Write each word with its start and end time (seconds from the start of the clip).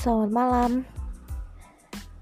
Selamat 0.00 0.32
malam. 0.32 0.72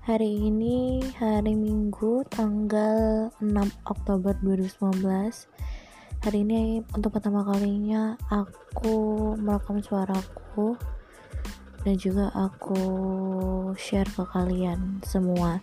Hari 0.03 0.51
ini 0.51 0.99
hari 1.15 1.55
Minggu 1.55 2.27
tanggal 2.27 3.31
6 3.39 3.55
Oktober 3.87 4.35
2019. 4.43 5.07
Hari 6.27 6.39
ini 6.43 6.83
untuk 6.91 7.15
pertama 7.15 7.47
kalinya 7.47 8.19
aku 8.35 9.31
merekam 9.39 9.79
suaraku 9.79 10.75
dan 11.87 11.95
juga 11.95 12.35
aku 12.35 12.83
share 13.79 14.11
ke 14.11 14.27
kalian 14.27 14.99
semua. 15.07 15.63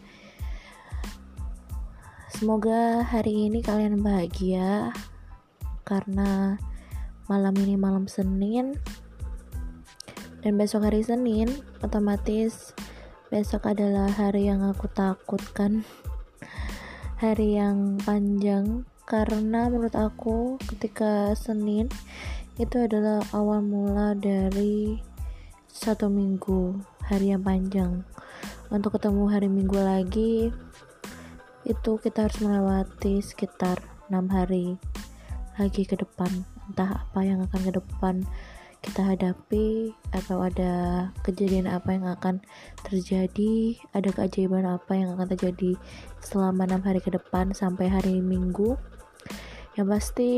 Semoga 2.32 3.04
hari 3.04 3.52
ini 3.52 3.60
kalian 3.60 4.00
bahagia 4.00 4.96
karena 5.84 6.56
malam 7.28 7.60
ini 7.60 7.75
malam 7.75 8.07
Senin 8.07 8.79
dan 10.46 10.62
besok 10.62 10.86
hari 10.86 11.02
Senin 11.02 11.50
otomatis 11.82 12.78
besok 13.34 13.66
adalah 13.66 14.06
hari 14.14 14.46
yang 14.46 14.62
aku 14.62 14.86
takutkan. 14.94 15.82
Hari 17.18 17.58
yang 17.58 17.98
panjang 18.06 18.86
karena 19.10 19.66
menurut 19.74 19.98
aku 19.98 20.62
ketika 20.70 21.34
Senin 21.34 21.90
itu 22.62 22.78
adalah 22.78 23.26
awal 23.34 23.66
mula 23.66 24.14
dari 24.14 25.02
satu 25.66 26.14
minggu 26.14 26.78
hari 27.10 27.34
yang 27.34 27.42
panjang. 27.42 28.06
Untuk 28.70 29.02
ketemu 29.02 29.26
hari 29.26 29.50
minggu 29.50 29.82
lagi 29.82 30.54
itu 31.66 31.92
kita 31.98 32.30
harus 32.30 32.38
melewati 32.38 33.18
sekitar 33.18 33.82
enam 34.14 34.30
hari 34.30 34.78
lagi 35.58 35.90
ke 35.90 35.98
depan. 35.98 36.46
Entah 36.70 37.02
apa 37.02 37.26
yang 37.26 37.42
akan 37.50 37.62
ke 37.66 37.72
depan 37.82 38.22
kita 38.86 39.02
hadapi 39.02 39.97
atau 40.14 40.45
ada 40.45 41.09
kejadian 41.25 41.66
apa 41.66 41.97
yang 41.97 42.05
akan 42.05 42.38
terjadi? 42.86 43.81
Ada 43.97 44.14
keajaiban 44.14 44.61
apa 44.61 44.94
yang 44.94 45.17
akan 45.17 45.25
terjadi 45.33 45.73
selama 46.22 46.69
enam 46.69 46.86
hari 46.86 47.02
ke 47.02 47.09
depan 47.09 47.50
sampai 47.58 47.89
hari 47.89 48.22
minggu? 48.22 48.78
Yang 49.73 49.88
pasti 49.89 50.31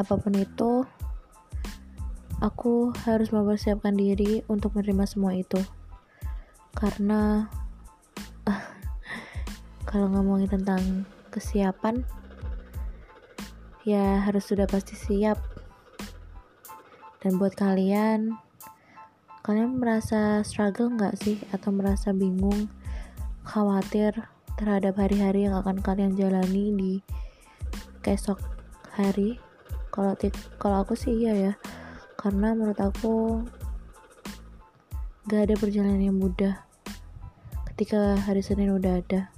apa 0.00 0.14
pun 0.16 0.40
itu 0.40 0.88
aku 2.40 2.96
harus 3.04 3.28
mempersiapkan 3.28 3.92
diri 3.92 4.40
untuk 4.48 4.72
menerima 4.72 5.04
semua 5.04 5.36
itu. 5.36 5.60
Karena 6.72 7.44
kalau 9.88 10.08
ngomongin 10.08 10.48
tentang 10.48 11.04
kesiapan 11.28 12.08
ya 13.84 14.24
harus 14.24 14.48
sudah 14.48 14.64
pasti 14.64 14.96
siap 14.96 15.67
dan 17.18 17.38
buat 17.38 17.54
kalian, 17.58 18.38
kalian 19.42 19.78
merasa 19.78 20.42
struggle 20.46 20.94
nggak 20.94 21.18
sih 21.18 21.42
atau 21.50 21.74
merasa 21.74 22.14
bingung, 22.14 22.70
khawatir 23.42 24.14
terhadap 24.58 24.98
hari-hari 24.98 25.46
yang 25.46 25.58
akan 25.58 25.82
kalian 25.82 26.14
jalani 26.14 26.74
di 26.74 26.92
kesok 28.02 28.38
hari? 28.94 29.38
Kalau 29.90 30.14
kalau 30.62 30.76
aku 30.86 30.94
sih 30.94 31.26
iya 31.26 31.34
ya, 31.34 31.52
karena 32.14 32.54
menurut 32.54 32.78
aku 32.78 33.42
gak 35.28 35.50
ada 35.50 35.54
perjalanan 35.60 36.00
yang 36.00 36.16
mudah 36.16 36.64
ketika 37.74 38.18
hari 38.26 38.42
Senin 38.42 38.74
udah 38.74 38.98
ada. 38.98 39.37